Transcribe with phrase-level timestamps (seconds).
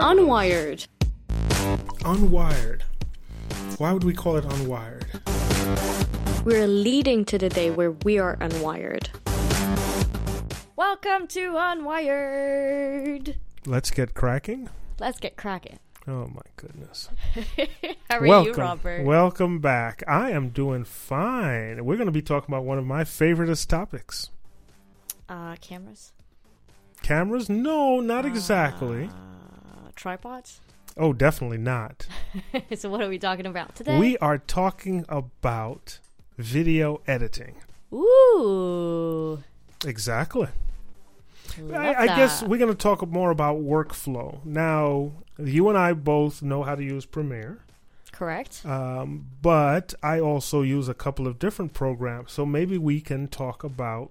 [0.00, 0.86] Unwired.
[2.04, 2.80] Unwired.
[3.78, 5.04] Why would we call it unwired?
[6.44, 9.08] We're leading to the day where we are unwired.
[10.76, 13.36] Welcome to Unwired.
[13.66, 14.68] Let's get cracking.
[14.98, 15.78] Let's get cracking.
[16.08, 17.10] Oh my goodness.
[18.08, 18.52] How are Welcome.
[18.54, 19.04] you, Robert?
[19.04, 20.02] Welcome back.
[20.08, 21.84] I am doing fine.
[21.84, 24.30] We're going to be talking about one of my favoriteest topics.
[25.28, 26.12] uh, cameras.
[27.02, 27.48] Cameras?
[27.50, 29.04] No, not exactly.
[29.06, 29.10] Uh,
[30.00, 30.60] tripods.
[30.96, 32.08] Oh, definitely not.
[32.76, 33.96] so what are we talking about today?
[33.96, 36.00] We are talking about
[36.36, 37.54] video editing.
[37.92, 39.40] Ooh.
[39.86, 40.48] Exactly.
[41.72, 44.44] I, I guess we're going to talk more about workflow.
[44.44, 47.60] Now, you and I both know how to use Premiere,
[48.10, 48.66] correct.
[48.66, 52.32] um, but I also use a couple of different programs.
[52.32, 54.10] So maybe we can talk about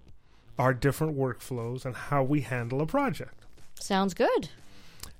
[0.57, 3.43] our different workflows and how we handle a project.
[3.79, 4.49] Sounds good.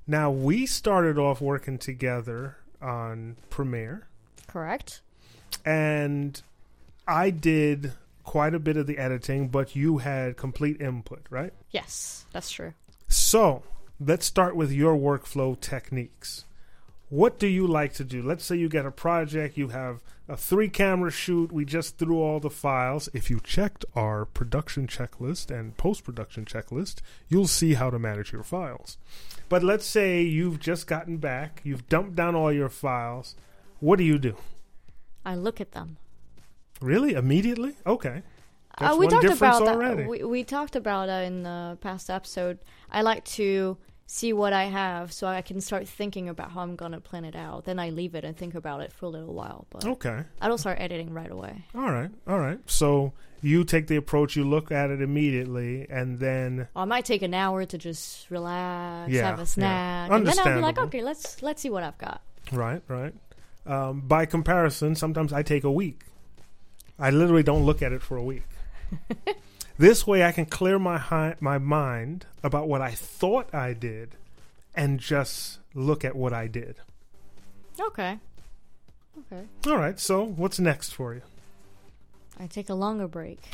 [0.08, 4.08] Now, we started off working together on Premiere,
[4.48, 5.02] Correct.
[5.66, 6.42] and
[7.08, 11.54] I did quite a bit of the editing, but you had complete input, right?
[11.72, 12.74] Yes, that's true.
[13.08, 13.64] So
[14.00, 16.46] let's start with your workflow techniques.
[17.10, 18.22] What do you like to do?
[18.22, 22.22] Let's say you get a project, you have a three camera shoot, we just threw
[22.22, 23.10] all the files.
[23.14, 28.32] If you checked our production checklist and post production checklist, you'll see how to manage
[28.32, 29.00] your files.
[29.50, 33.36] But let's say you've just gotten back, you've dumped down all your files.
[33.80, 34.36] What do you do?
[35.26, 35.98] I look at them.
[36.80, 37.14] Really?
[37.14, 37.76] Immediately?
[37.88, 38.22] Okay.
[38.78, 40.08] Uh, we talked about that.
[40.08, 42.60] We, we talked about that in the past episode.
[42.92, 43.78] I like to
[44.12, 47.36] see what I have so I can start thinking about how I'm gonna plan it
[47.36, 47.66] out.
[47.66, 49.68] Then I leave it and think about it for a little while.
[49.70, 50.24] But Okay.
[50.42, 51.64] I don't start editing right away.
[51.76, 52.10] All right.
[52.28, 52.58] All right.
[52.66, 57.22] So you take the approach, you look at it immediately, and then I might take
[57.22, 61.04] an hour to just relax, Yeah, have a snack, and then I'll be like, okay,
[61.04, 62.22] let's let's see what I've got.
[62.52, 63.14] right, right.
[63.68, 66.02] Um, by comparison, sometimes I take a week.
[66.98, 68.44] I literally don't look at it for a week.
[69.80, 74.16] this way, I can clear my hi- my mind about what I thought I did,
[74.76, 76.76] and just look at what I did.
[77.80, 78.20] Okay,
[79.20, 79.46] okay.
[79.68, 80.00] All right.
[80.00, 81.22] So what's next for you?
[82.40, 83.40] I take a longer break.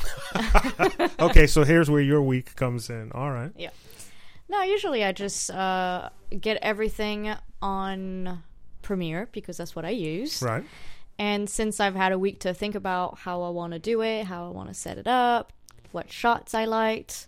[1.18, 1.46] Okay.
[1.46, 3.10] so here's where your week comes in.
[3.12, 3.50] All right.
[3.56, 3.70] Yeah.
[4.48, 6.10] No, usually I just uh,
[6.40, 8.42] get everything on
[8.82, 10.42] Premiere because that's what I use.
[10.42, 10.64] Right.
[11.18, 14.24] And since I've had a week to think about how I want to do it,
[14.24, 15.52] how I want to set it up,
[15.92, 17.26] what shots I liked,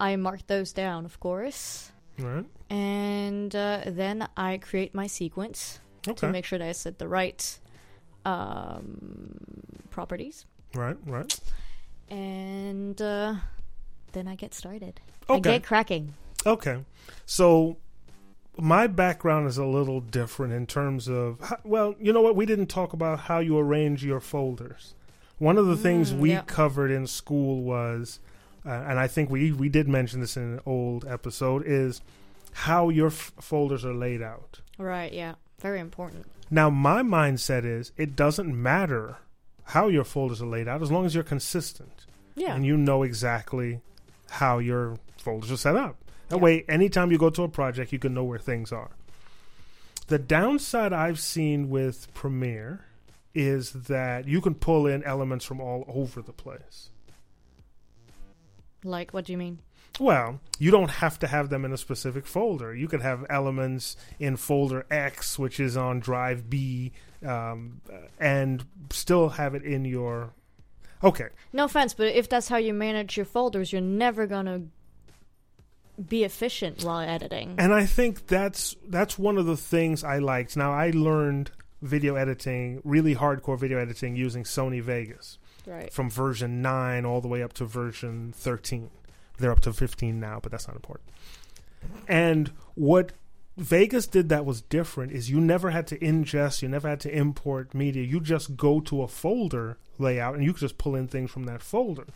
[0.00, 1.92] I mark those down, of course.
[2.18, 2.44] Right.
[2.70, 6.26] And uh, then I create my sequence Okay.
[6.26, 7.58] to make sure that I set the right
[8.24, 9.36] um,
[9.90, 10.46] properties.
[10.74, 10.96] right.
[11.06, 11.38] Right.
[12.08, 13.34] And uh,
[14.12, 15.00] then I get started.
[15.28, 15.50] Okay.
[15.50, 16.14] I get cracking.
[16.44, 16.84] Okay.
[17.24, 17.76] So
[18.56, 22.36] my background is a little different in terms of well, you know what?
[22.36, 24.94] We didn't talk about how you arrange your folders.
[25.38, 26.42] One of the things Mm, we yeah.
[26.46, 28.20] covered in school was
[28.64, 32.00] uh, and I think we we did mention this in an old episode is
[32.52, 34.60] how your f- folders are laid out.
[34.78, 35.34] Right, yeah.
[35.60, 36.26] Very important.
[36.50, 39.18] Now, my mindset is it doesn't matter
[39.64, 42.54] how your folders are laid out as long as you're consistent Yeah.
[42.54, 43.80] and you know exactly
[44.30, 45.96] how your folders are set up.
[46.28, 46.42] That Yeah.
[46.42, 48.90] way, anytime you go to a project, you can know where things are.
[50.08, 52.85] The downside I've seen with Premiere
[53.36, 56.90] is that you can pull in elements from all over the place.
[58.82, 59.58] like, what do you mean?
[59.98, 62.74] Well, you don't have to have them in a specific folder.
[62.74, 66.92] You could have elements in folder X, which is on drive B,
[67.24, 67.80] um,
[68.18, 70.32] and still have it in your.
[71.02, 74.62] Okay, No offense, but if that's how you manage your folders, you're never gonna
[76.08, 77.54] be efficient while editing.
[77.58, 80.56] and I think that's that's one of the things I liked.
[80.56, 81.50] Now I learned
[81.82, 85.92] video editing, really hardcore video editing, using Sony Vegas Right.
[85.92, 88.90] from version nine all the way up to version thirteen.
[89.38, 91.08] They're up to fifteen now, but that's not important.
[92.08, 93.12] And what
[93.56, 97.16] Vegas did that was different is you never had to ingest, you never had to
[97.16, 98.02] import media.
[98.02, 101.44] You just go to a folder layout and you could just pull in things from
[101.44, 102.06] that folder.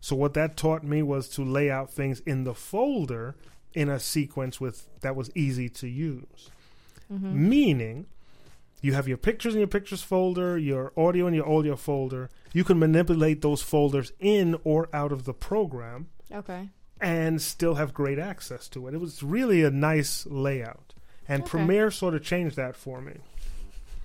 [0.00, 3.34] So what that taught me was to lay out things in the folder
[3.72, 6.50] in a sequence with that was easy to use.
[7.12, 7.48] Mm-hmm.
[7.48, 8.06] Meaning
[8.84, 12.28] you have your pictures in your pictures folder, your audio in your audio folder.
[12.52, 16.68] You can manipulate those folders in or out of the program Okay.
[17.00, 18.94] and still have great access to it.
[18.94, 20.94] It was really a nice layout.
[21.26, 21.50] And Okay.
[21.50, 23.14] Premiere sort of changed that for me.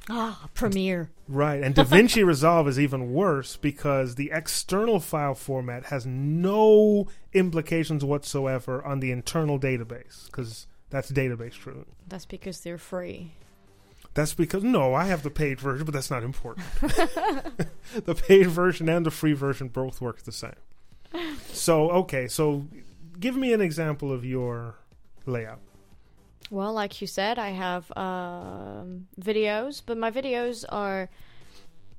[0.09, 1.09] Ah, Premiere.
[1.27, 1.61] Right.
[1.61, 8.83] And DaVinci Resolve is even worse because the external file format has no implications whatsoever
[8.83, 11.85] on the internal database because That's database driven.
[12.07, 13.33] That's because they're free.
[14.19, 16.65] That's because no, I have the paid version, but that's not important.
[16.81, 20.59] the paid version and the free version both work the same.
[21.53, 22.67] So okay, so
[23.17, 24.75] give me an example of your
[25.25, 25.59] layout.
[26.51, 31.09] Well, like you said, I have um, videos, but my videos are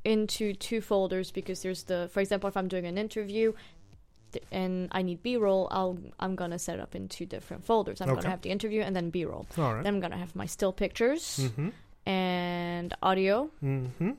[0.05, 3.53] into two folders because there's the, for example, if I'm doing an interview
[4.53, 8.01] and I need B-roll, I'll I'm gonna set it up in two different folders.
[8.03, 8.17] I'm Okay.
[8.21, 9.47] gonna have the interview and then B-roll.
[9.57, 9.83] All right.
[9.85, 11.69] Then I'm gonna have my still pictures Mm-hmm.
[12.07, 14.11] And audio Mm-hmm.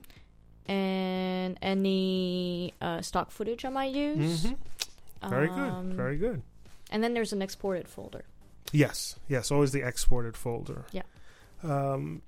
[0.67, 4.45] and any uh, stock footage I might use.
[4.45, 5.29] Mm-hmm.
[5.29, 5.95] Very Um, good.
[5.97, 6.41] Very good.
[6.91, 8.23] And then there's an exported folder.
[8.71, 9.17] Yes.
[9.27, 9.51] Yes.
[9.51, 10.85] Always the exported folder.
[10.91, 11.03] Yeah.
[11.63, 12.21] Um,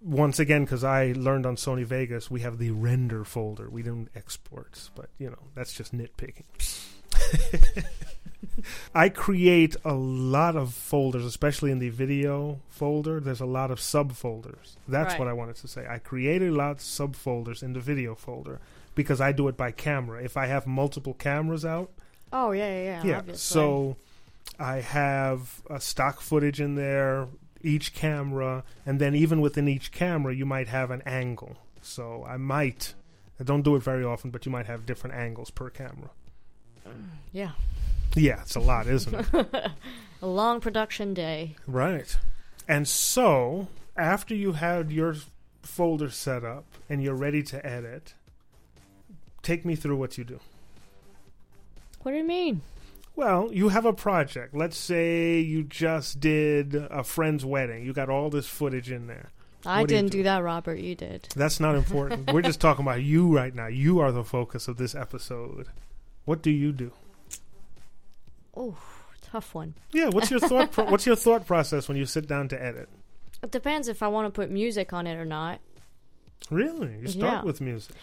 [0.00, 3.68] once again, because I learned on Sony Vegas, we have the render folder.
[3.70, 6.44] We don't export, but you know that's just nitpicking.
[8.94, 13.20] I create a lot of folders, especially in the video folder.
[13.20, 14.76] There's a lot of subfolders.
[14.86, 15.18] That's Right.
[15.18, 15.86] what I wanted to say.
[15.88, 18.60] I create a lot of subfolders in the video folder
[18.94, 20.22] because I do it by camera.
[20.22, 21.90] If I have multiple cameras out,
[22.32, 23.02] Oh yeah, yeah, yeah.
[23.04, 23.18] yeah.
[23.18, 23.38] obviously.
[23.38, 23.96] So
[24.58, 27.28] I have a stock footage in there,
[27.62, 31.56] each camera, and then even within each camera, you might have an angle.
[31.80, 32.94] So I might,
[33.40, 36.10] I don't do it very often, but you might have different angles per camera.
[37.32, 37.52] yeah,
[38.14, 39.54] Yeah, it's a lot, isn't it?
[40.22, 41.56] a long production day.
[41.66, 42.16] right.
[42.68, 45.16] And so after you had your
[45.62, 48.14] folder set up and you're ready to edit,
[49.42, 50.38] take me through what you do.
[52.02, 52.62] What do you mean?
[53.16, 54.54] Well, you have a project.
[54.54, 57.84] Let's say you just did a friend's wedding.
[57.84, 59.30] You got all this footage in there.
[59.66, 60.18] I What didn't do?
[60.18, 60.78] do that, Robert.
[60.78, 61.28] You did.
[61.36, 62.32] That's not important.
[62.32, 63.66] We're just talking about you right now.
[63.66, 65.66] You are the focus of this episode.
[66.24, 66.92] What do you do?
[68.56, 68.76] Oh,
[69.20, 69.74] tough one.
[69.92, 72.88] Yeah, what's your thought pro- what's your thought process when you sit down to edit?
[73.42, 75.60] It depends if I want to put music on it or not.
[76.50, 76.96] Really?
[77.00, 77.42] You start Yeah.
[77.42, 77.96] with music.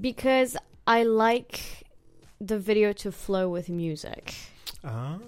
[0.00, 0.56] Because
[0.86, 1.84] I like
[2.40, 4.34] the video to flow with music.
[4.84, 5.18] Ah.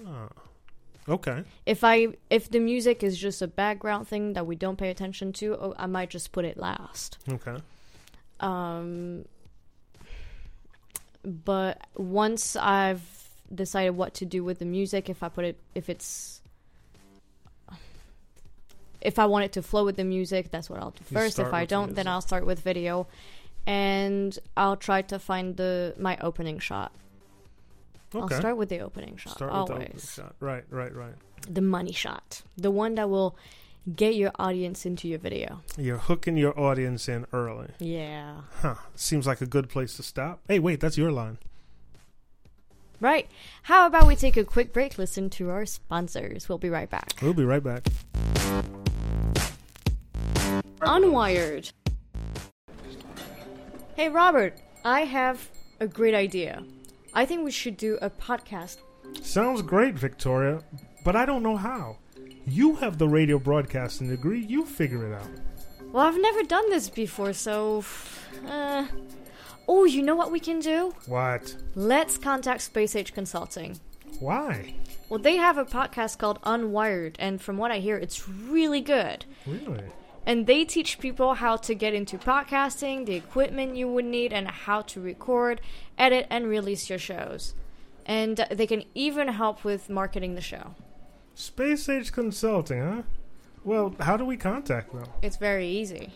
[1.08, 1.42] Okay.
[1.66, 5.32] If I if the music is just a background thing that we don't pay attention
[5.34, 7.18] to, oh, I might just put it last.
[7.28, 7.56] Okay.
[8.38, 9.24] Um,
[11.24, 13.19] but once I've
[13.54, 16.40] decided what to do with the music, if I put it, if it's,
[19.00, 21.38] if I want it to flow with the music, that's what I'll do You first.
[21.38, 22.06] If I don't, then.
[22.06, 23.06] I'll start with video,
[23.66, 26.92] and I'll try to find the my opening shot.
[28.14, 28.34] Okay.
[28.34, 30.12] I'll start with the opening shot Start with the opening always.
[30.12, 30.34] shot.
[30.40, 31.14] Right, right, right.
[31.48, 33.36] The money shot, the one that will
[33.94, 35.62] get your audience into your video.
[35.78, 37.68] You're hooking your audience in early.
[37.78, 38.40] Yeah.
[38.60, 38.74] Huh.
[38.96, 40.40] Seems like a good place to stop.
[40.48, 41.38] Hey, wait, that's your line.
[43.00, 43.28] Right.
[43.62, 46.48] How about we take a quick break, listen to our sponsors?
[46.48, 47.14] We'll be right back.
[47.22, 47.86] We'll be right back.
[50.80, 51.72] Unwired.
[53.96, 55.48] Hey, Robert, I have
[55.80, 56.62] a great idea.
[57.14, 58.78] I think we should do a podcast.
[59.22, 60.62] Sounds great, Victoria,
[61.04, 61.96] but I don't know how.
[62.46, 64.40] You have the radio broadcasting degree.
[64.40, 65.28] You figure it out.
[65.92, 67.84] Well, I've never done this before, so.
[68.46, 68.86] Uh,
[69.70, 70.92] oh, you know what we can do?
[71.06, 71.54] What?
[71.76, 73.78] Let's contact Space Age Consulting.
[74.18, 74.74] Why?
[75.08, 79.24] Well, they have a podcast called Unwired, and from what I hear, it's really good.
[79.46, 79.84] Really?
[80.26, 84.48] And they teach people how to get into podcasting, the equipment you would need, and
[84.48, 85.60] how to record,
[85.96, 87.54] edit, and release your shows.
[88.04, 90.74] And they can even help with marketing the show.
[91.36, 93.02] Space Age Consulting, huh?
[93.62, 95.06] Well, how do we contact them?
[95.22, 96.12] It's very easy.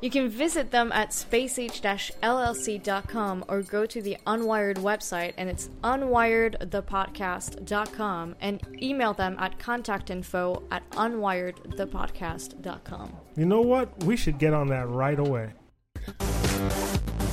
[0.00, 8.36] You can visit them at spaceage-llc.com or go to the Unwired website, and it's unwiredthepodcast.com,
[8.40, 13.16] and email them at contactinfo at unwiredthepodcast.com.
[13.36, 14.04] You know what?
[14.04, 15.50] We should get on that right away.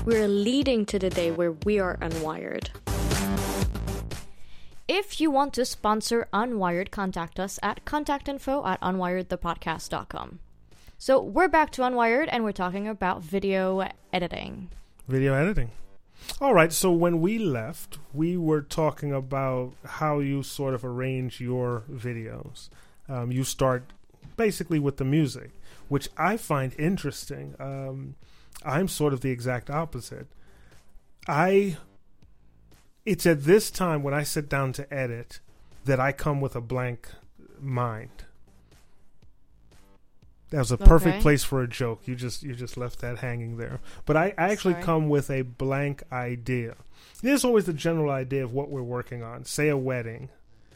[0.03, 2.71] We're leading to the day where we are unwired.
[4.88, 10.39] If you want to sponsor Unwired, contact us at contactinfo at unwiredthepodcast.com.
[11.00, 14.70] So we're back to Unwired and we're talking about video editing.
[15.08, 15.70] Video editing.
[16.42, 21.39] All right, so when we left, we were talking about how you sort of arrange
[21.39, 22.70] your videos.
[23.08, 23.84] Um, you start
[24.38, 25.51] basically with the music,
[25.88, 27.54] which I find interesting.
[27.60, 28.16] Um,
[28.66, 30.27] I'm sort of the exact opposite.
[31.27, 31.77] I.
[33.06, 35.39] It's at this time when I sit down to edit
[35.86, 37.08] that I come with a blank
[37.62, 38.25] mind.
[40.50, 41.22] That was a perfect Okay.
[41.22, 42.01] place for a joke.
[42.08, 43.80] You just you just left that hanging there.
[44.06, 44.84] But I, I actually Sorry.
[44.84, 46.75] come with a blank idea.
[47.22, 49.44] There's always the general idea of what we're working on.
[49.46, 50.30] Say a wedding.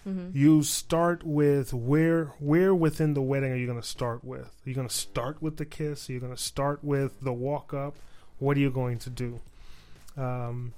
[0.03, 4.47] hmm you start with where where within the wedding are you going to start with?
[4.47, 6.09] Are you going to start with the kiss?
[6.09, 7.95] Are you going to start with the walk up?
[8.39, 9.39] What are you going to do?
[10.17, 10.73] Um,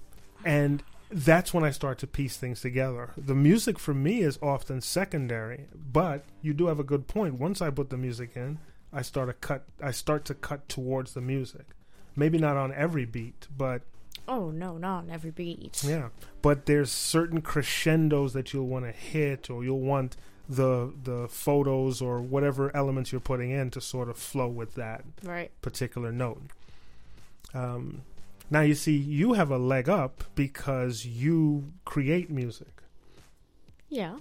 [0.46, 3.12] and that's when I start to piece things together.
[3.18, 7.36] The music for me is often secondary, but you do have a good point.
[7.36, 8.60] Once I put the music in,
[8.94, 9.64] I start to cut.
[9.82, 11.66] I start to cut towards the music.
[12.16, 13.82] Maybe not on every beat, but
[14.28, 15.84] Oh no, not on every beat.
[15.84, 16.10] yeah.
[16.42, 20.16] But there's certain crescendos that you'll want to hit, or you'll want
[20.48, 25.04] the the photos or whatever elements you're putting in to sort of flow with that
[25.24, 25.52] Right.
[25.62, 26.42] particular note.
[27.54, 28.02] Um,
[28.50, 32.82] now you see, you have a leg up because you create music,
[33.90, 34.18] Yeah.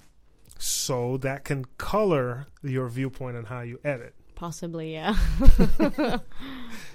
[0.59, 4.15] so that can color your viewpoint on how you edit.
[4.43, 5.15] Possibly, yeah.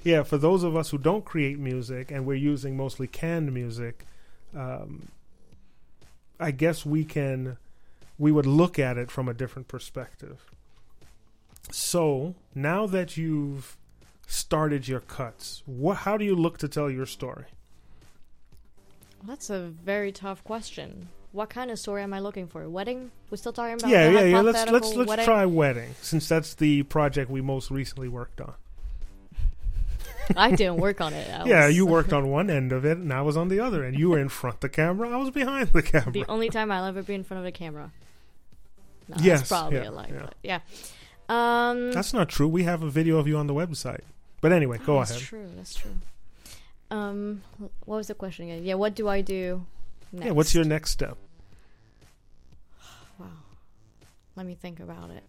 [0.04, 4.06] Yeah, for those of us who don't create music and we're using mostly canned music,
[4.54, 5.08] um,
[6.40, 7.58] I guess we can
[8.20, 10.50] we would look at it from a different perspective.
[11.72, 13.78] So now that you've
[14.28, 17.46] started your cuts, what how do you look to tell your story?
[19.24, 21.08] That's a very tough question.
[21.32, 22.68] What kind of story am I looking for?
[22.70, 23.12] Wedding?
[23.30, 24.42] We're still talking about yeah, yeah, yeah.
[24.42, 25.26] Let's let's let's wedding?
[25.26, 28.54] try wedding since that's the project we most recently worked on.
[30.36, 31.30] I didn't work on it.
[31.30, 33.60] I yeah, was- you worked on one end of it, and I was on the
[33.60, 34.00] other end.
[34.00, 36.12] You were in front of the camera, I was behind the camera.
[36.12, 37.92] The only time I'll ever be in front of the camera.
[39.10, 40.10] No, Yes, that's probably yeah, a lie.
[40.12, 40.20] yeah.
[40.22, 40.60] But yeah.
[41.30, 42.48] Um, That's not true.
[42.48, 44.02] We have a video of you on the website.
[44.40, 45.24] But anyway, go oh, that's ahead.
[45.24, 45.50] true.
[45.58, 45.92] That's true.
[46.90, 47.44] Um,
[47.86, 48.64] what was the question again?
[48.64, 49.66] Yeah, what do I do?
[50.12, 50.26] Next?
[50.26, 51.18] Yeah, what's your next step?
[53.20, 53.26] Wow.
[54.36, 55.24] Let me think about it.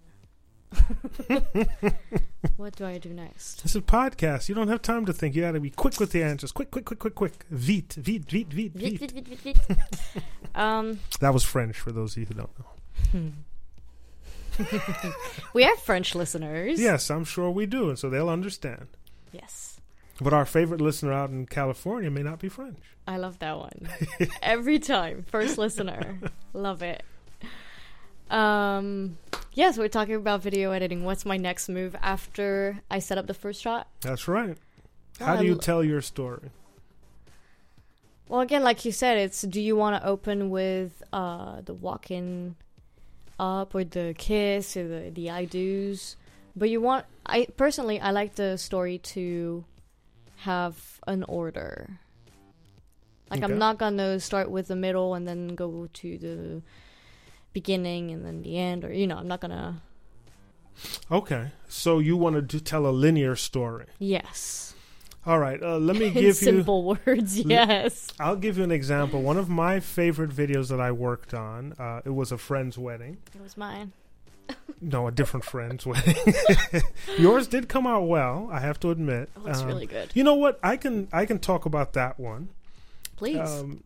[2.56, 3.62] what do I do next?
[3.62, 4.48] This is a podcast.
[4.48, 5.34] You don't have time to think.
[5.34, 6.52] You got to be quick with the answers.
[6.52, 7.44] Quick, quick, quick, quick, quick.
[7.50, 9.12] Vite, vite, vite, vite, Vite, vite.
[9.12, 10.22] vite, vite, vite,
[10.54, 13.32] um, That was French for those of you who don't know.
[15.54, 16.80] we have French listeners.
[16.80, 18.88] Yes, I'm sure we do, and so they'll understand.
[19.32, 19.77] Yes.
[20.20, 22.82] But our favorite listener out in California may not be French.
[23.06, 23.88] I love that one.
[24.42, 25.24] Every time.
[25.28, 26.18] First listener.
[26.52, 27.02] love it.
[28.30, 29.16] Um
[29.54, 31.04] yes, we're talking about video editing.
[31.04, 33.88] What's my next move after I set up the first shot?
[34.00, 34.56] That's right.
[35.18, 36.50] How do you tell your story?
[38.28, 42.56] Well, again, like you said, it's do you want to open with uh the walking
[43.38, 46.16] up or the kiss or the the I do's,
[46.54, 49.64] but you want I personally I like the story to
[50.42, 51.98] have an order.
[53.30, 53.52] Like Okay.
[53.52, 56.62] I'm not gonna start with the middle and then go to the
[57.52, 59.82] beginning and then the end, or you know, I'm not gonna.
[61.10, 63.86] Okay, so you want to tell a linear story.
[63.98, 64.74] Yes.
[65.26, 66.32] All right, uh, let me give you.
[66.32, 67.36] simple words.
[67.38, 68.08] Yes.
[68.20, 69.20] I'll give you an example.
[69.20, 73.18] One of my favorite videos that I worked on, uh, it was a friend's wedding.
[73.34, 73.92] It was mine.
[74.80, 76.14] No, a different friend's wedding.
[77.18, 79.28] Yours did come out well, I have to admit.
[79.36, 80.10] It looks Um, really good.
[80.14, 80.58] You know what?
[80.62, 82.50] I can I can talk about that one.
[83.16, 83.38] Please.
[83.38, 83.82] Um,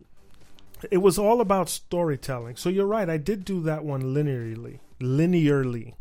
[0.91, 2.57] it was all about storytelling.
[2.57, 3.09] So you're right.
[3.09, 4.81] I did do that one linearly.
[5.01, 5.95] Linearly.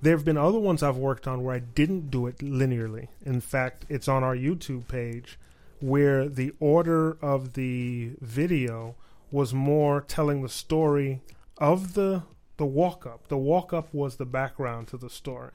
[0.00, 3.08] There have been other ones I've worked on where I didn't do it linearly.
[3.26, 5.38] In fact, it's on our YouTube page
[5.80, 8.94] where the order of the video
[9.30, 11.20] was more telling the story
[11.58, 12.22] of the
[12.62, 13.26] the walk up.
[13.26, 15.50] The walk up was the background to the story.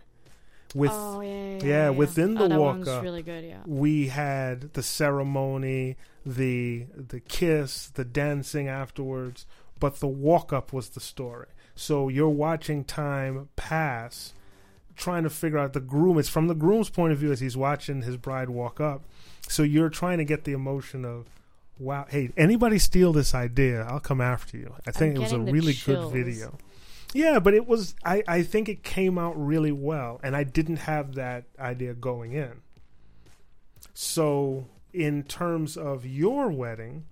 [0.76, 3.46] With oh yeah, yeah, yeah, within oh, the that walk up, really good.
[3.46, 3.62] Yeah.
[3.66, 5.96] we had the ceremony,
[6.26, 9.46] the the kiss, the dancing afterwards,
[9.80, 11.48] but the walk up was the story.
[11.76, 14.34] So you're watching time pass,
[14.98, 16.18] trying to figure out the groom.
[16.18, 19.06] It's from the groom's point of view as he's watching his bride walk up.
[19.48, 21.28] So you're trying to get the emotion of,
[21.80, 23.84] wow, hey, anybody steal this idea?
[23.84, 24.74] I'll come after you.
[24.86, 26.12] I think it was a really chills.
[26.12, 26.58] good video.
[27.14, 27.96] Yeah, but it was.
[28.04, 32.34] I I think it came out really well, and I didn't have that idea going
[32.34, 32.62] in.
[33.94, 37.06] So, in terms of your wedding,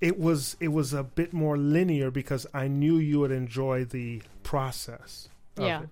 [0.00, 4.22] it was it was a bit more linear because I knew you would enjoy the
[4.42, 5.28] process.
[5.58, 5.82] Yeah.
[5.82, 5.88] It.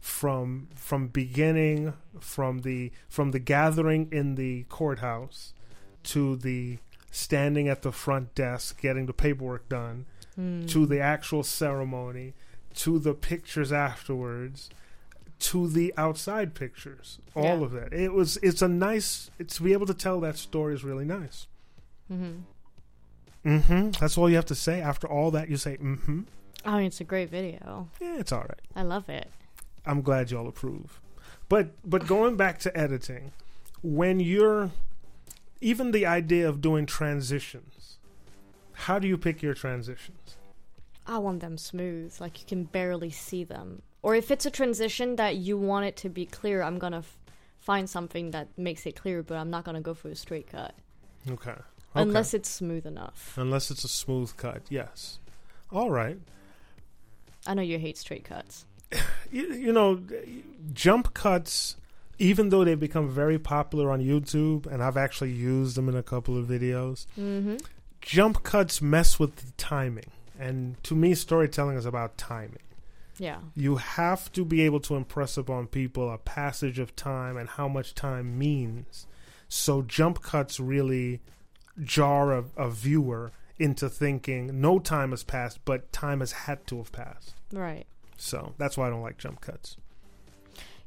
[0.00, 5.54] From from beginning from the from the gathering in the courthouse
[6.04, 6.78] to the
[7.10, 10.64] standing at the front desk getting the paperwork done Hmm.
[10.66, 12.32] to the actual ceremony,
[12.76, 14.70] to the pictures afterwards,
[15.40, 17.64] to the outside pictures, all Yeah.
[17.64, 17.92] of that.
[17.92, 21.04] It was it's a nice it's to be able to tell that story is really
[21.04, 21.46] nice.
[22.10, 22.40] Mm-hmm.
[23.44, 23.90] Mm-hmm.
[24.00, 24.80] That's all you have to say.
[24.80, 26.20] After all that, you say, mm-hmm.
[26.64, 27.88] I mean, it's a great video.
[28.00, 28.60] Yeah, it's all right.
[28.76, 29.28] I love it.
[29.84, 31.00] I'm glad y'all approve.
[31.48, 33.32] But but going back to editing,
[33.82, 34.70] when you're
[35.60, 37.81] even the idea of doing transitions,
[38.72, 40.36] how do you pick your transitions?
[41.06, 43.82] I want them smooth, like you can barely see them.
[44.02, 47.18] Or if it's a transition that you want it to be clear, I'm gonna f-
[47.58, 50.74] find something that makes it clear, but I'm not gonna go for a straight cut
[51.28, 51.50] Okay.
[51.50, 51.60] okay.
[51.94, 53.34] unless it's smooth enough.
[53.36, 54.62] unless it's a smooth cut.
[54.68, 55.18] Yes.
[55.70, 56.18] All right.
[57.46, 58.66] I know you hate straight cuts.
[59.32, 60.02] You, you know,
[60.74, 61.76] jump cuts.
[62.18, 66.02] Even though they've become very popular on YouTube, and I've actually used them in a
[66.02, 67.56] couple of videos, Mm-hmm.
[68.02, 70.10] Jump cuts mess with the timing.
[70.38, 72.58] And to me, storytelling is about timing.
[73.18, 73.38] Yeah.
[73.54, 77.68] You have to be able to impress upon people a passage of time and how
[77.68, 79.06] much time means.
[79.48, 81.20] So jump cuts really
[81.82, 86.78] jar a, a viewer into thinking no time has passed, but time has had to
[86.78, 87.34] have passed.
[87.52, 87.86] Right.
[88.16, 89.76] So that's why I don't like jump cuts.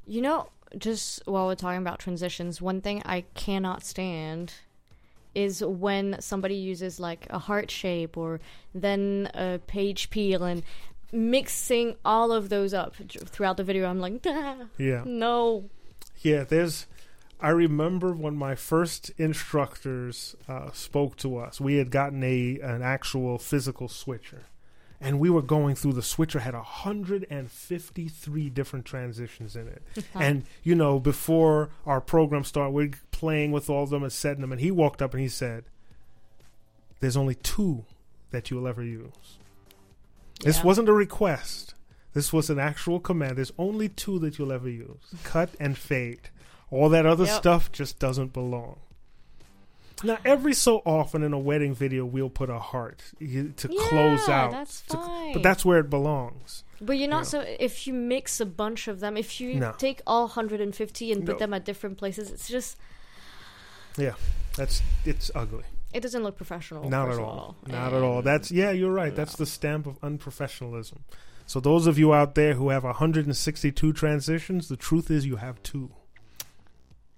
[0.06, 4.54] You know, just while we're talking about transitions, one thing I cannot stand
[5.36, 8.39] is when somebody uses like a heart shape or
[8.74, 10.63] then a page peel and
[11.12, 13.88] mixing all of those up throughout the video.
[13.89, 15.04] I'm like, "Ah, Yeah.
[15.06, 15.70] no.
[16.22, 16.88] Yeah, there's.
[17.39, 21.60] I remember when my first instructors uh, spoke to us.
[21.62, 24.44] We had gotten a an actual physical switcher,
[25.01, 29.84] and we were going through the switcher had 153 different transitions in it.
[30.13, 34.42] and you know, before our program started, we're playing with all of them and setting
[34.42, 34.52] them.
[34.52, 35.64] And he walked up and he said,
[37.00, 37.86] "There's only two
[38.32, 39.38] that you'll ever use.
[40.42, 40.64] This Yeah.
[40.64, 41.74] wasn't a request.
[42.14, 43.38] This was an actual command.
[43.38, 46.30] There's only two that you'll ever use: cut and fade.
[46.72, 47.38] All that other Yep.
[47.38, 48.80] stuff just doesn't belong."
[50.04, 54.28] Now, every so often in a wedding video, we'll put a heart you- to close
[54.28, 54.52] Yeah, out.
[54.52, 55.34] That's to- fine.
[55.34, 56.64] but that's where it belongs.
[56.82, 57.24] But you're not Yeah.
[57.30, 57.40] so.
[57.60, 59.72] If you mix a bunch of them, if you No.
[59.78, 61.40] take all 150 and put No.
[61.40, 62.76] them at different places, it's just
[63.98, 64.14] Yeah,
[64.58, 65.64] that's it's ugly.
[65.94, 66.90] it doesn't look professional.
[66.90, 67.56] Not at of all.
[67.68, 68.22] Not at all.
[68.22, 69.16] That's yeah, you're right.
[69.16, 70.98] That's the stamp of unprofessionalism.
[71.48, 75.62] So those of you out there who have 162 transitions, the truth is you have
[75.64, 75.92] two.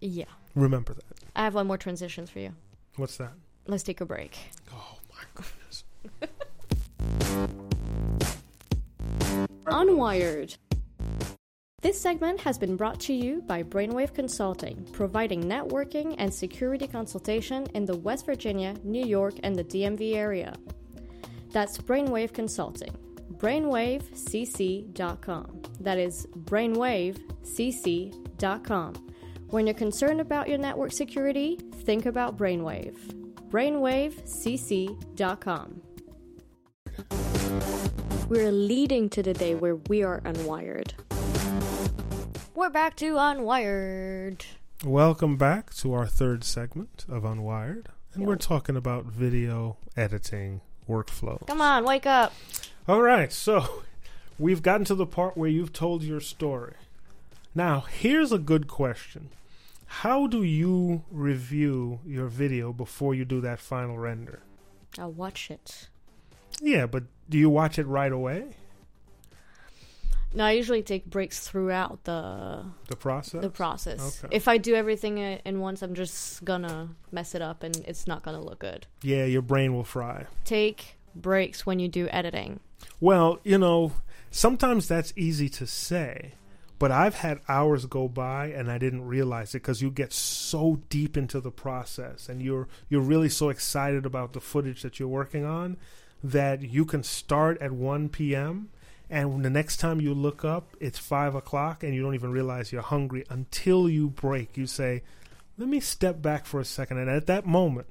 [0.01, 0.25] yeah.
[0.55, 1.03] Remember that.
[1.35, 2.53] I have one more transitions for you.
[2.95, 3.33] What's that?
[3.67, 4.35] Let's take a break.
[4.73, 5.83] Oh my goodness.
[9.67, 10.57] Unwired.
[11.87, 17.65] This segment has been brought to you by Brainwave Consulting, providing networking and security consultation
[17.75, 20.53] in the West Virginia, New York, and the DMV area.
[21.53, 22.93] That's Brainwave Consulting.
[23.37, 25.61] BrainwaveCC.com.
[25.79, 28.93] That is BrainwaveCC.com.
[29.49, 32.97] When you're concerned about your network security, think about Brainwave.
[33.49, 35.81] BrainwaveCC.com.
[38.27, 40.93] We're leading to the day where we are unwired.
[42.57, 44.43] We're back to Unwired.
[44.83, 47.85] Welcome back to our third segment of Unwired.
[48.15, 48.27] And Yo.
[48.27, 51.45] we're talking about video editing workflow.
[51.45, 52.33] Come on, wake up.
[52.87, 53.83] All right, so
[54.39, 56.73] we've gotten to the part where you've told your story.
[57.53, 59.29] Now, here's a good question.
[59.85, 64.41] How do you review your video before you do that final render?
[64.97, 65.89] I'll watch it.
[66.59, 68.56] Yeah, but do you watch it right away?
[70.33, 73.41] No, I usually take breaks throughout the The process?
[73.41, 74.23] the process.
[74.23, 74.35] Okay.
[74.35, 78.23] If I do everything in once, I'm just gonna mess it up and it's not
[78.23, 78.85] gonna look good.
[79.01, 80.25] yeah, your brain will fry.
[80.43, 82.59] Take breaks when you do editing.
[82.99, 83.93] Well, you know,
[84.29, 86.33] sometimes that's easy to say,
[86.77, 90.81] but I've had hours go by and I didn't realize it because you get so
[90.89, 95.07] deep into the process and you're you're really so excited about the footage that you're
[95.07, 95.77] working on
[96.23, 98.69] that you can start at 1 p.m.
[99.09, 102.71] and the next time you look up, it's five o'clock and you don't even realize
[102.71, 104.57] you're hungry until you break.
[104.57, 105.03] You say,
[105.57, 106.97] "Let me step back for a second.
[106.97, 107.87] and at that moment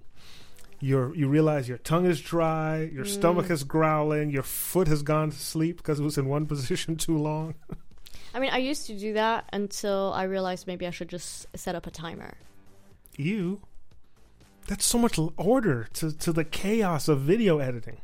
[0.78, 3.08] you're, you realize your tongue is dry, your Mm.
[3.08, 6.96] stomach is growling, your foot has gone to sleep because it was in one position
[6.96, 7.54] too long.
[8.34, 11.74] I mean, I used to do that until I realized maybe I should just set
[11.74, 12.34] up a timer.
[13.16, 13.62] You?
[14.66, 17.98] That's so much order to, to the chaos of video editing.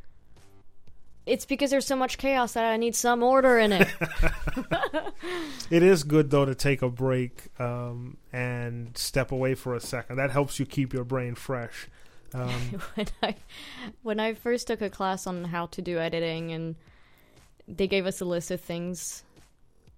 [1.24, 3.88] It's because there's so much chaos that I need some order in it.
[5.70, 10.16] It is good, though, to take a break um, and step away for a second.
[10.16, 11.88] That helps you keep your brain fresh.
[12.34, 12.50] Um,
[12.94, 13.34] when I
[14.02, 16.76] when I first took a class on how to do editing and
[17.66, 19.22] they gave us a list of things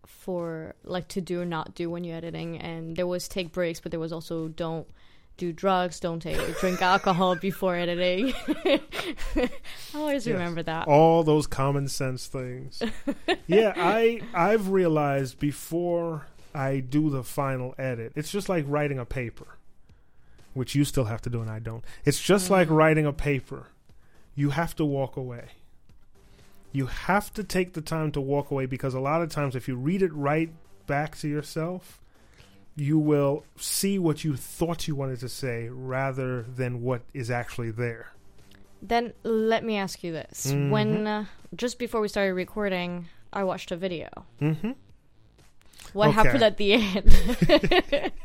[0.07, 3.81] for like to do or not do when you're editing and there was take breaks
[3.81, 4.87] but there was also don't
[5.37, 8.33] do drugs don't take drink alcohol before editing
[8.64, 9.51] i
[9.94, 10.33] always Yes.
[10.35, 12.83] remember that all those common sense things.
[13.47, 19.05] yeah, I I've realized before I do the final edit, it's just like writing a
[19.05, 19.59] paper,
[20.53, 21.85] which you still have to do and I don't.
[22.05, 22.77] It's just like Mhm.
[22.77, 23.68] writing a paper.
[24.37, 25.47] You have to walk away.
[26.73, 29.68] You have to take the time to walk away because a lot of times, if
[29.68, 30.51] you read it right
[30.87, 32.01] back to yourself,
[32.77, 37.71] you will see what you thought you wanted to say rather than what is actually
[37.71, 38.11] there.
[38.83, 40.71] Then let me ask you this: Mhm.
[40.71, 44.09] When uh, just before we started recording, I watched a video.
[44.39, 44.73] hmm
[45.93, 46.15] What Okay.
[46.15, 48.13] happened at the end?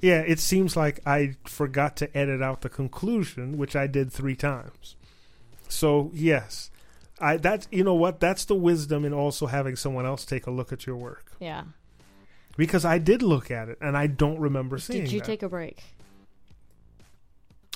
[0.00, 4.34] Yeah, it seems like I forgot to edit out the conclusion, which I did three
[4.34, 4.96] times.
[5.68, 6.70] So yes,
[7.20, 10.50] I that's you know what that's the wisdom in also having someone else take a
[10.50, 11.64] look at your work yeah.
[12.58, 15.02] Because I did look at it and I don't remember seeing.
[15.02, 15.04] It.
[15.04, 15.26] Did you that.
[15.26, 15.82] take a break?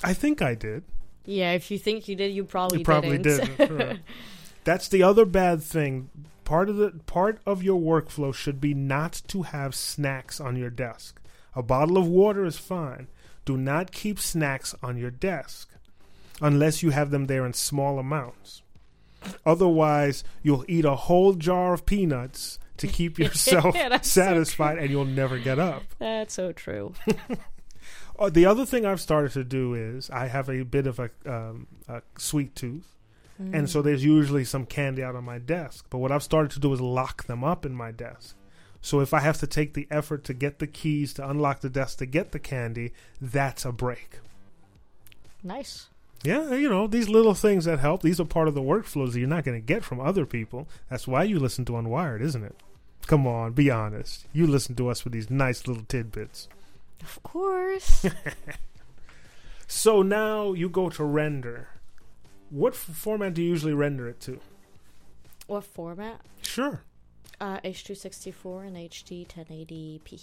[0.03, 0.83] I think I did.
[1.25, 1.53] Yeah.
[1.53, 3.55] If you think you did, you probably You probably didn't.
[3.55, 3.93] sure.
[4.65, 6.09] That's the other bad thing.
[6.43, 10.69] Part of the part of your workflow should be not to have snacks on your
[10.69, 11.19] desk.
[11.55, 13.07] A bottle of water is fine.
[13.45, 15.69] Do not keep snacks on your desk
[16.41, 18.61] unless you have them there in small amounts.
[19.45, 25.05] Otherwise, you'll eat a whole jar of peanuts to keep yourself so satisfied and you'll
[25.05, 25.83] never get up.
[25.99, 26.93] That's so true.
[28.19, 31.09] Uh, the other thing I've started to do is I have a bit of a,
[31.25, 32.87] um, a sweet tooth.
[33.51, 35.87] And so there's usually some candy out on my desk.
[35.89, 38.37] But what I've started to do is lock them up in my desk.
[38.81, 41.69] So if I have to take the effort to get the keys to unlock the
[41.69, 44.19] desk to get the candy, that's a break.
[45.41, 45.89] nice.
[46.23, 49.19] Yeah, you know, these little things that help, these are part of the workflows that
[49.19, 50.67] you're not going to get from other people.
[50.89, 52.55] That's why you listen to Unwired, isn't it?
[53.07, 54.25] Come on, be honest.
[54.31, 56.47] You listen to us for these nice little tidbits.
[57.01, 58.05] Of course.
[59.67, 61.67] So now you go to render.
[62.51, 64.39] What f- format do you usually render it to?
[65.47, 66.21] what format?
[66.43, 66.83] Sure.
[67.41, 70.21] Uh, H264 and HD 1080p.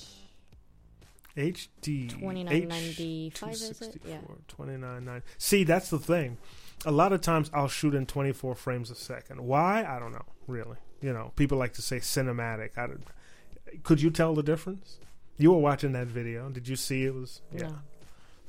[1.36, 4.02] HD 2995 is it?
[4.04, 4.18] H264, Yeah.
[4.48, 5.22] 29.9.
[5.38, 6.38] See, that's the thing.
[6.84, 9.42] A lot of times I'll shoot in 24 frames a second.
[9.42, 9.84] Why?
[9.84, 10.76] I don't know, really.
[11.00, 12.76] You know, people like to say cinematic.
[12.76, 13.04] I don't,
[13.82, 14.98] could you tell the difference?
[15.38, 16.48] You were watching that video.
[16.50, 17.68] Did you see it was yeah.
[17.68, 17.74] No.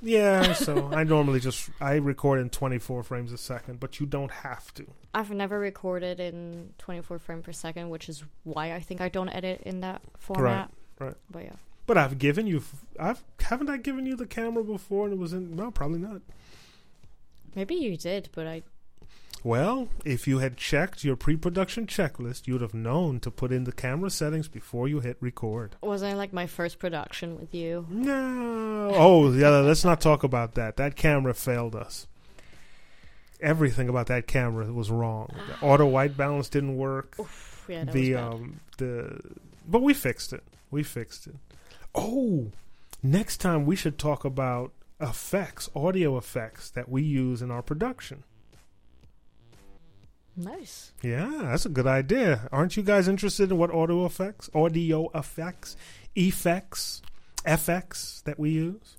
[0.04, 4.32] Yeah, so I normally just I record in 24 frames a second, but you don't
[4.32, 4.88] have to.
[5.14, 9.30] I've never recorded in 24 frame per second, which is why I think I don't
[9.30, 10.72] edit in that format.
[11.00, 11.08] Right.
[11.08, 11.16] right.
[11.30, 11.56] But yeah.
[11.92, 12.64] But I've given you
[12.98, 16.22] I've haven't I given you the camera before and it was in no, probably not.
[17.54, 18.62] Maybe you did, but I.
[19.44, 23.74] Well, if you had checked your pre-production checklist, you'd have known to put in the
[23.74, 25.76] camera settings before you hit record.
[25.82, 27.86] Wasn't like my first production with you.
[27.90, 28.92] No.
[28.94, 30.78] Oh, yeah, let's not talk about that.
[30.78, 32.08] That camera failed us.
[33.42, 35.28] Everything about that camera was wrong.
[35.50, 37.20] The auto white balance didn't work.
[37.20, 39.20] Oof, yeah, the was um the
[39.68, 40.46] but we fixed it.
[40.70, 41.36] We fixed it.
[41.94, 42.52] Oh,
[43.04, 48.24] next time we should talk about effects, audio effects that we use in our production.
[50.36, 50.94] nice.
[51.02, 52.48] Yeah, that's a good idea.
[52.52, 55.76] Aren't you guys interested in what audio effects, audio effects,
[56.16, 57.02] effects,
[57.46, 58.96] FX that we use?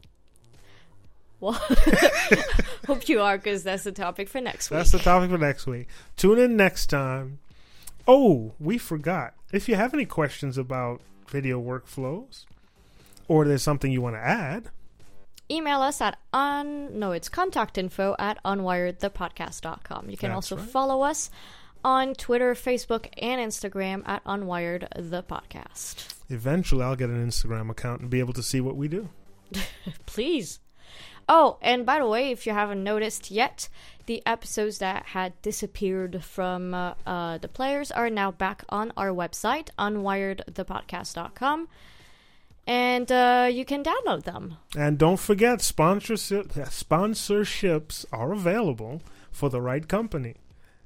[1.41, 1.53] Well,
[2.87, 4.79] hope you are, because that's the topic for next week.
[4.79, 5.89] That's the topic for next week.
[6.17, 7.39] Tune in next time.
[8.07, 9.35] Oh, we forgot.
[9.53, 12.45] If you have any questions about video workflows,
[13.29, 14.71] or there's something you want to add,
[15.51, 20.09] Email us at on no, it's contact info at unwiredthepodcast.com.
[20.09, 20.65] You can That's also right.
[20.71, 21.31] follow us
[21.85, 26.15] on Twitter, Facebook, and Instagram at Unwired the Podcast.
[26.31, 29.11] eventually I'll get an Instagram account and be able to see what we do.
[30.07, 30.61] Please.
[31.29, 33.69] Oh, and by the way, if you haven't noticed yet,
[34.07, 39.09] the episodes that had disappeared from uh, uh, the players are now back on our
[39.11, 41.69] website, unwiredthepodcast.com,
[42.67, 44.57] and uh, you can download them.
[44.77, 50.37] And don't forget, sponsorship sponsorships are available for the right company.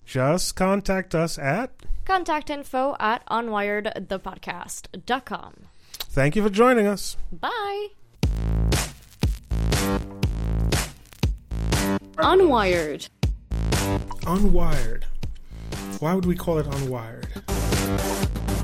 [0.04, 1.70] Just contact us at.
[2.04, 5.54] Contact info at unwiredthepodcast.com.
[5.92, 7.16] Thank you for joining us.
[7.32, 7.88] Bye.
[12.18, 13.08] Unwired.
[14.22, 15.02] Unwired.
[15.98, 17.26] Why would we call it unwired?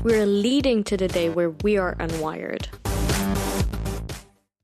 [0.03, 2.67] We're leading to the day where we are unwired.